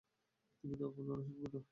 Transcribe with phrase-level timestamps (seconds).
[0.57, 1.61] তুমি না বললে ওরা শুনবে না।